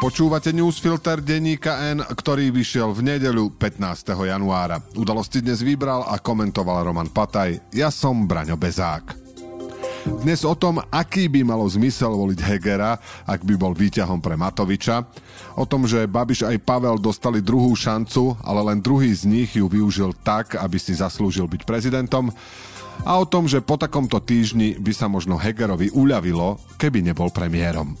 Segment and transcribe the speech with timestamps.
[0.00, 4.16] Počúvate newsfilter denníka N, ktorý vyšiel v nedeľu 15.
[4.16, 4.80] januára.
[4.96, 7.68] Udalosti dnes vybral a komentoval Roman Pataj.
[7.76, 9.12] Ja som Braňo Bezák.
[10.24, 12.96] Dnes o tom, aký by malo zmysel voliť Hegera,
[13.28, 15.04] ak by bol výťahom pre Matoviča.
[15.60, 19.68] O tom, že Babiš aj Pavel dostali druhú šancu, ale len druhý z nich ju
[19.68, 22.32] využil tak, aby si zaslúžil byť prezidentom.
[23.04, 28.00] A o tom, že po takomto týždni by sa možno Hegerovi uľavilo, keby nebol premiérom.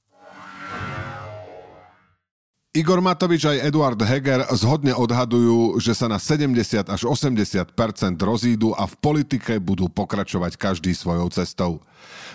[2.71, 7.75] Igor Matovič aj Eduard Heger zhodne odhadujú, že sa na 70 až 80%
[8.15, 11.83] rozídu a v politike budú pokračovať každý svojou cestou.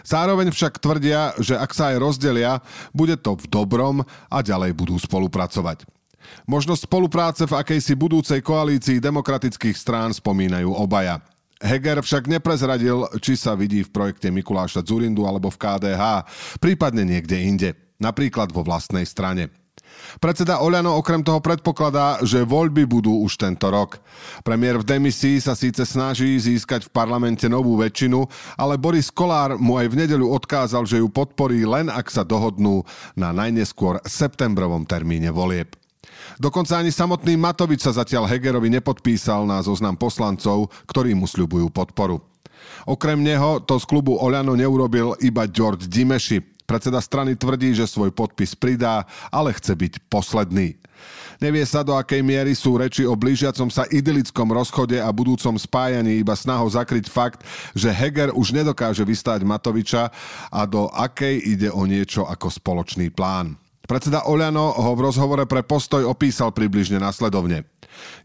[0.05, 2.61] Zároveň však tvrdia, že ak sa aj rozdelia,
[2.93, 5.89] bude to v dobrom a ďalej budú spolupracovať.
[6.45, 11.25] Možnosť spolupráce v akejsi budúcej koalícii demokratických strán spomínajú obaja.
[11.65, 16.29] Heger však neprezradil, či sa vidí v projekte Mikuláša Zurindu alebo v KDH,
[16.61, 19.49] prípadne niekde inde, napríklad vo vlastnej strane.
[20.17, 24.01] Predseda Oľano okrem toho predpokladá, že voľby budú už tento rok.
[24.41, 28.25] Premiér v demisii sa síce snaží získať v parlamente novú väčšinu,
[28.57, 32.83] ale Boris Kolár mu aj v nedeľu odkázal, že ju podporí len ak sa dohodnú
[33.13, 35.77] na najneskôr septembrovom termíne volieb.
[36.41, 42.25] Dokonca ani samotný Matovič sa zatiaľ Hegerovi nepodpísal na zoznam poslancov, ktorí mu sľubujú podporu.
[42.89, 48.11] Okrem neho to z klubu Oľano neurobil iba George Dimeši, Predseda strany tvrdí, že svoj
[48.11, 50.75] podpis pridá, ale chce byť posledný.
[51.37, 56.25] Nevie sa, do akej miery sú reči o blížiacom sa idylickom rozchode a budúcom spájaní
[56.25, 57.45] iba snahou zakryť fakt,
[57.77, 60.09] že Heger už nedokáže vystáť Matoviča
[60.49, 63.61] a do akej ide o niečo ako spoločný plán.
[63.87, 67.65] Predseda Oľano ho v rozhovore pre Postoj opísal približne nasledovne.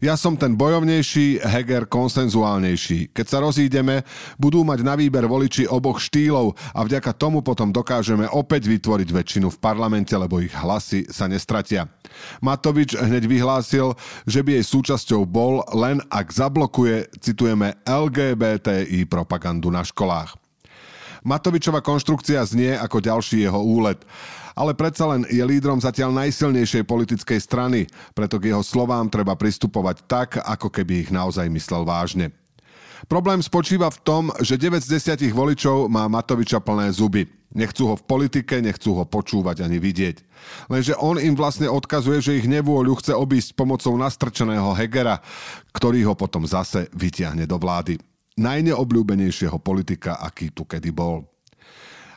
[0.04, 3.14] Ja som ten bojovnejší, Heger konsenzuálnejší.
[3.14, 4.04] Keď sa rozídeme,
[4.36, 9.48] budú mať na výber voliči oboch štýlov a vďaka tomu potom dokážeme opäť vytvoriť väčšinu
[9.48, 11.88] v parlamente, lebo ich hlasy sa nestratia.
[12.44, 13.96] Matovič hneď vyhlásil,
[14.28, 20.41] že by jej súčasťou bol len ak zablokuje, citujeme, LGBTI propagandu na školách.
[21.22, 24.02] Matovičová konštrukcia znie ako ďalší jeho úlet
[24.52, 30.04] ale predsa len je lídrom zatiaľ najsilnejšej politickej strany, preto k jeho slovám treba pristupovať
[30.04, 32.32] tak, ako keby ich naozaj myslel vážne.
[33.10, 37.26] Problém spočíva v tom, že 9 z 10 voličov má Matoviča plné zuby.
[37.52, 40.16] Nechcú ho v politike, nechcú ho počúvať ani vidieť.
[40.72, 45.20] Lenže on im vlastne odkazuje, že ich nevôľu chce obísť pomocou nastrčeného Hegera,
[45.74, 48.11] ktorý ho potom zase vytiahne do vlády.
[48.40, 51.28] Najneobľúbenejšieho politika, aký tu kedy bol.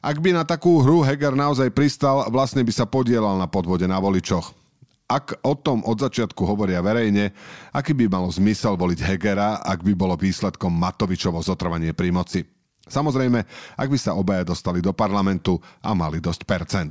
[0.05, 3.97] Ak by na takú hru Heger naozaj pristal, vlastne by sa podielal na podvode na
[3.97, 4.53] voličoch.
[5.05, 7.33] Ak o tom od začiatku hovoria verejne,
[7.73, 12.41] aký by malo zmysel voliť Hegera, ak by bolo výsledkom Matovičovo zotrvanie pri moci.
[12.85, 13.39] Samozrejme,
[13.77, 16.89] ak by sa obaja dostali do parlamentu a mali dosť percent.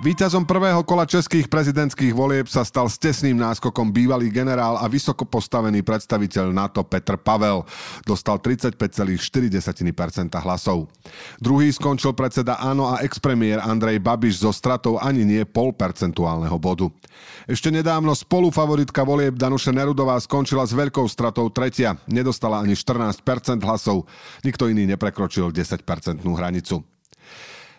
[0.00, 5.28] Výťazom prvého kola českých prezidentských volieb sa stal s tesným náskokom bývalý generál a vysoko
[5.28, 7.68] postavený predstaviteľ NATO Petr Pavel.
[8.08, 8.80] Dostal 35,4%
[10.40, 10.88] hlasov.
[11.36, 16.88] Druhý skončil predseda Áno a expremiér Andrej Babiš so stratou ani nie pol percentuálneho bodu.
[17.44, 22.00] Ešte nedávno spolufavoritka volieb Danuše Nerudová skončila s veľkou stratou tretia.
[22.08, 23.20] Nedostala ani 14%
[23.68, 24.08] hlasov.
[24.48, 26.89] Nikto iný neprekročil 10% hranicu.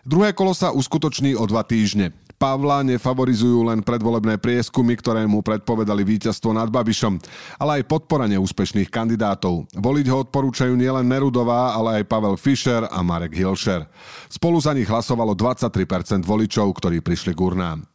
[0.02, 2.10] Druhé kolo sa uskutoční o dva týždne.
[2.42, 7.22] Pavla nefavorizujú len predvolebné prieskumy, ktoré mu predpovedali víťazstvo nad Babišom,
[7.62, 9.70] ale aj podpora neúspešných kandidátov.
[9.78, 13.86] Voliť ho odporúčajú nielen Nerudová, ale aj Pavel Fischer a Marek Hilšer.
[14.26, 17.86] Spolu za nich hlasovalo 23% voličov, ktorí prišli k urnám.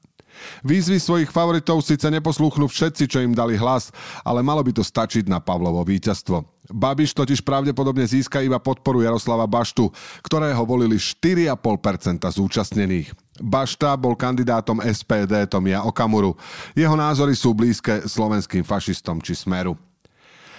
[0.66, 3.94] Výzvy svojich favoritov síce neposlúchnú všetci, čo im dali hlas,
[4.26, 6.44] ale malo by to stačiť na Pavlovo víťazstvo.
[6.66, 9.86] Babiš totiž pravdepodobne získa iba podporu Jaroslava Baštu,
[10.26, 13.14] ktorého volili 4,5% zúčastnených.
[13.38, 16.34] Bašta bol kandidátom SPD Tomia Okamuru.
[16.74, 19.78] Jeho názory sú blízke slovenským fašistom či smeru.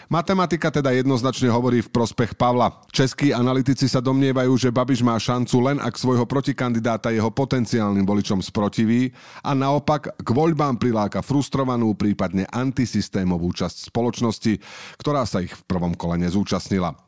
[0.08, 2.72] Matematika teda jednoznačne hovorí v prospech Pavla.
[2.96, 8.40] Českí analytici sa domnievajú, že Babiš má šancu len ak svojho protikandidáta jeho potenciálnym voličom
[8.40, 9.12] sprotiví
[9.44, 14.54] a naopak k voľbám priláka frustrovanú, prípadne antisystémovú časť spoločnosti,
[14.96, 17.07] ktorá sa ich v prvom kole nezúčastnila.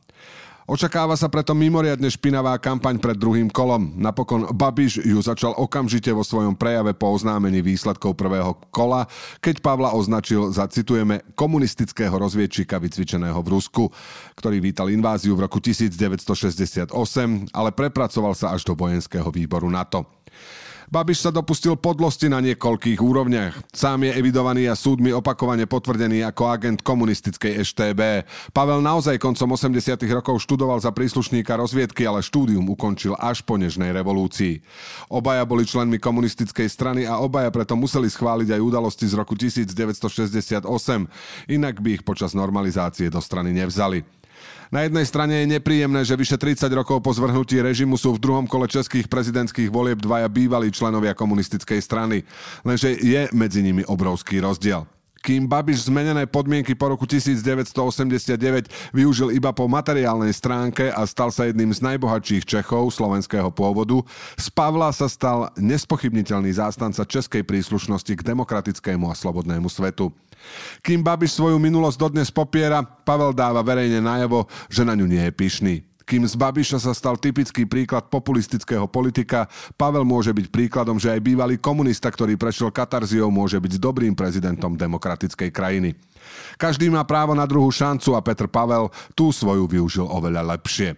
[0.70, 3.98] Očakáva sa preto mimoriadne špinavá kampaň pred druhým kolom.
[3.98, 9.10] Napokon Babiš ju začal okamžite vo svojom prejave po oznámení výsledkov prvého kola,
[9.42, 13.90] keď Pavla označil za, citujeme, komunistického rozviedčíka vycvičeného v Rusku,
[14.38, 16.94] ktorý vítal inváziu v roku 1968,
[17.50, 20.06] ale prepracoval sa až do vojenského výboru NATO.
[20.90, 23.62] Babiš sa dopustil podlosti na niekoľkých úrovniach.
[23.70, 28.26] Sám je evidovaný a súdmi opakovane potvrdený ako agent komunistickej EŠTB.
[28.50, 33.94] Pavel naozaj koncom 80 rokov študoval za príslušníka rozviedky, ale štúdium ukončil až po nežnej
[33.94, 34.66] revolúcii.
[35.14, 40.66] Obaja boli členmi komunistickej strany a obaja preto museli schváliť aj udalosti z roku 1968,
[41.54, 44.19] inak by ich počas normalizácie do strany nevzali.
[44.70, 48.46] Na jednej strane je nepríjemné, že vyše 30 rokov po zvrhnutí režimu sú v druhom
[48.46, 52.22] kole českých prezidentských volieb dvaja bývalí členovia komunistickej strany.
[52.62, 54.86] Lenže je medzi nimi obrovský rozdiel.
[55.20, 61.44] Kým Babiš zmenené podmienky po roku 1989 využil iba po materiálnej stránke a stal sa
[61.44, 64.00] jedným z najbohatších Čechov slovenského pôvodu,
[64.40, 70.16] z Pavla sa stal nespochybniteľný zástanca českej príslušnosti k demokratickému a slobodnému svetu.
[70.80, 75.34] Kým Babiš svoju minulosť dodnes popiera, Pavel dáva verejne najavo, že na ňu nie je
[75.36, 75.89] pyšný.
[76.10, 79.46] Kým z Babiša sa stal typický príklad populistického politika,
[79.78, 84.74] Pavel môže byť príkladom, že aj bývalý komunista, ktorý prešiel katarziou, môže byť dobrým prezidentom
[84.74, 85.94] demokratickej krajiny.
[86.58, 90.98] Každý má právo na druhú šancu a Petr Pavel tú svoju využil oveľa lepšie.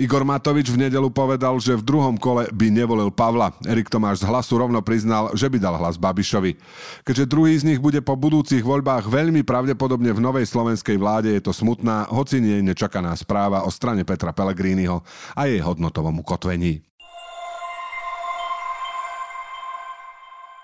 [0.00, 3.52] Igor Matovič v nedelu povedal, že v druhom kole by nevolil Pavla.
[3.68, 6.56] Erik Tomáš z hlasu rovno priznal, že by dal hlas Babišovi.
[7.04, 11.42] Keďže druhý z nich bude po budúcich voľbách veľmi pravdepodobne v novej slovenskej vláde, je
[11.44, 15.04] to smutná, hoci nie nečakaná správa o strane Petra Pellegriniho
[15.36, 16.91] a jej hodnotovom ukotvení.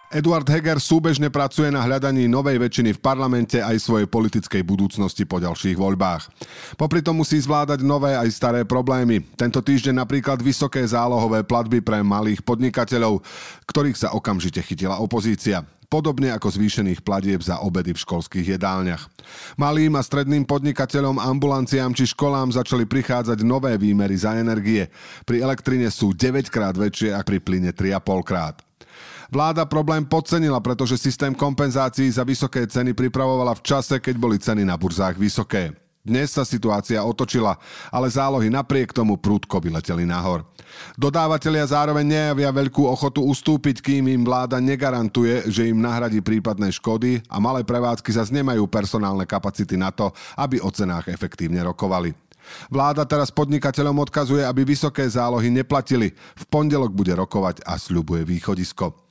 [0.09, 5.37] Eduard Heger súbežne pracuje na hľadaní novej väčšiny v parlamente aj svojej politickej budúcnosti po
[5.37, 6.33] ďalších voľbách.
[6.81, 9.21] Popri tom musí zvládať nové aj staré problémy.
[9.37, 13.21] Tento týždeň napríklad vysoké zálohové platby pre malých podnikateľov,
[13.69, 19.09] ktorých sa okamžite chytila opozícia podobne ako zvýšených platieb za obedy v školských jedálniach.
[19.57, 24.93] Malým a stredným podnikateľom, ambulanciám či školám začali prichádzať nové výmery za energie.
[25.25, 28.68] Pri elektrine sú 9 krát väčšie a pri plyne 3,5 krát.
[29.29, 34.65] Vláda problém podcenila, pretože systém kompenzácií za vysoké ceny pripravovala v čase, keď boli ceny
[34.65, 35.77] na burzách vysoké.
[36.01, 37.61] Dnes sa situácia otočila,
[37.93, 40.49] ale zálohy napriek tomu prúdko vyleteli nahor.
[40.97, 47.21] Dodávateľia zároveň nejavia veľkú ochotu ustúpiť, kým im vláda negarantuje, že im nahradí prípadné škody
[47.29, 50.09] a malé prevádzky zase nemajú personálne kapacity na to,
[50.41, 52.17] aby o cenách efektívne rokovali.
[52.73, 56.17] Vláda teraz podnikateľom odkazuje, aby vysoké zálohy neplatili.
[56.17, 59.08] V pondelok bude rokovať a sľubuje východisko.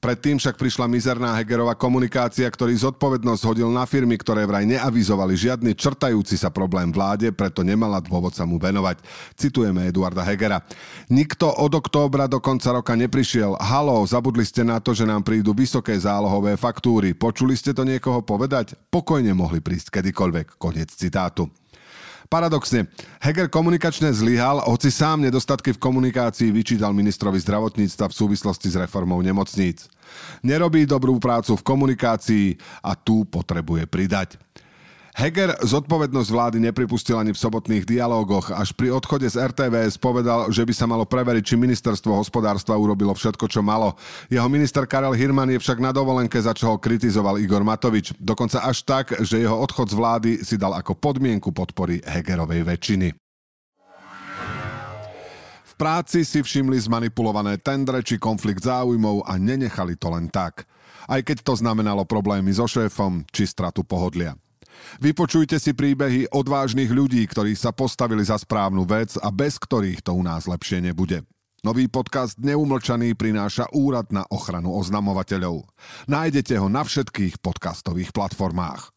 [0.00, 5.76] Predtým však prišla mizerná Hegerová komunikácia, ktorý zodpovednosť hodil na firmy, ktoré vraj neavizovali žiadny
[5.76, 9.02] črtajúci sa problém vláde, preto nemala dôvod sa mu venovať.
[9.36, 10.64] Citujeme Eduarda Hegera.
[11.12, 13.60] Nikto od októbra do konca roka neprišiel.
[13.60, 17.12] Halo, zabudli ste na to, že nám prídu vysoké zálohové faktúry.
[17.12, 18.72] Počuli ste to niekoho povedať?
[18.88, 20.56] Pokojne mohli prísť kedykoľvek.
[20.56, 21.48] Konec citátu.
[22.30, 22.86] Paradoxne,
[23.18, 29.18] Heger komunikačne zlyhal, hoci sám nedostatky v komunikácii vyčítal ministrovi zdravotníctva v súvislosti s reformou
[29.18, 29.90] nemocníc.
[30.46, 32.46] Nerobí dobrú prácu v komunikácii
[32.86, 34.38] a tu potrebuje pridať.
[35.10, 38.54] Heger zodpovednosť vlády nepripustil ani v sobotných dialógoch.
[38.54, 43.10] Až pri odchode z RTVS povedal, že by sa malo preveriť, či ministerstvo hospodárstva urobilo
[43.10, 43.98] všetko, čo malo.
[44.30, 48.14] Jeho minister Karel Hirman je však na dovolenke, za čo ho kritizoval Igor Matovič.
[48.22, 53.08] Dokonca až tak, že jeho odchod z vlády si dal ako podmienku podpory Hegerovej väčšiny.
[55.80, 60.68] Práci si všimli zmanipulované tendre či konflikt záujmov a nenechali to len tak.
[61.08, 64.36] Aj keď to znamenalo problémy so šéfom či stratu pohodlia.
[64.98, 70.16] Vypočujte si príbehy odvážnych ľudí, ktorí sa postavili za správnu vec a bez ktorých to
[70.16, 71.22] u nás lepšie nebude.
[71.60, 75.68] Nový podcast Neumlčaný prináša Úrad na ochranu oznamovateľov.
[76.08, 78.88] Nájdete ho na všetkých podcastových platformách.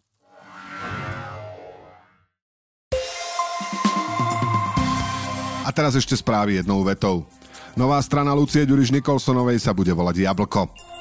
[5.63, 7.27] A teraz ešte správy jednou vetou.
[7.75, 10.92] Nová strana Lucie Ďuriš Nikolsonovej sa bude volať Jablko.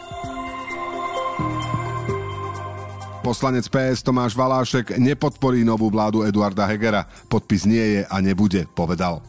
[3.23, 7.07] Poslanec PS Tomáš Valášek nepodporí novú vládu Eduarda Hegera.
[7.31, 9.23] Podpis nie je a nebude, povedal.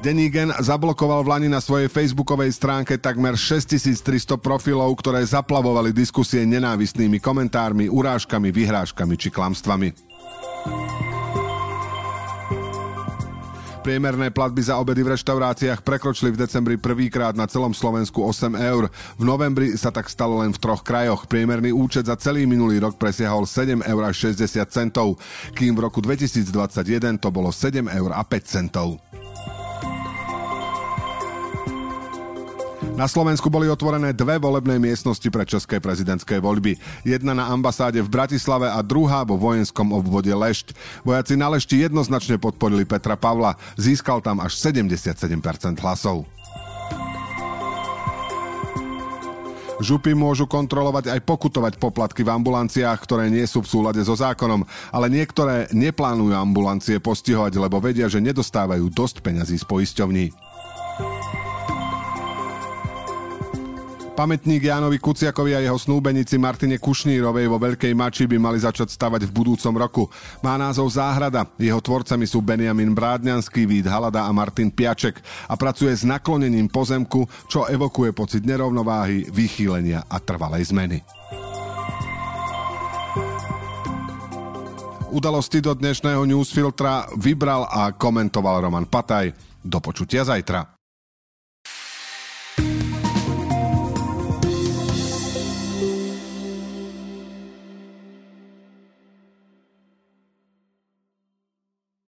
[0.00, 7.20] Denígen zablokoval v Lani na svojej facebookovej stránke takmer 6300 profilov, ktoré zaplavovali diskusie nenávistnými
[7.20, 10.11] komentármi, urážkami, vyhrážkami či klamstvami.
[13.82, 18.86] Priemerné platby za obedy v reštauráciách prekročili v decembri prvýkrát na celom Slovensku 8 eur.
[19.18, 21.26] V novembri sa tak stalo len v troch krajoch.
[21.26, 24.38] Priemerný účet za celý minulý rok presiahol 7 eur 60
[24.70, 25.18] centov,
[25.58, 29.02] kým v roku 2021 to bolo 7 eur a 5 centov.
[32.92, 36.76] Na Slovensku boli otvorené dve volebné miestnosti pre české prezidentské voľby.
[37.08, 40.76] Jedna na ambasáde v Bratislave a druhá vo vojenskom obvode Lešť.
[41.00, 43.56] Vojaci na Lešti jednoznačne podporili Petra Pavla.
[43.80, 45.24] Získal tam až 77%
[45.80, 46.28] hlasov.
[49.82, 54.68] Župy môžu kontrolovať aj pokutovať poplatky v ambulanciách, ktoré nie sú v súlade so zákonom,
[54.92, 60.51] ale niektoré neplánujú ambulancie postihovať, lebo vedia, že nedostávajú dosť peňazí z poisťovní.
[64.12, 69.24] Pamätník Jánovi Kuciakovi a jeho snúbenici Martine Kušnírovej vo Veľkej Mači by mali začať stavať
[69.24, 70.04] v budúcom roku.
[70.44, 71.48] Má názov Záhrada.
[71.56, 75.16] Jeho tvorcami sú Benjamin Brádňanský, Vít Halada a Martin Piaček
[75.48, 81.00] a pracuje s naklonením pozemku, čo evokuje pocit nerovnováhy, vychýlenia a trvalej zmeny.
[85.08, 89.32] Udalosti do dnešného newsfiltra vybral a komentoval Roman Pataj.
[89.64, 90.81] Do počutia zajtra.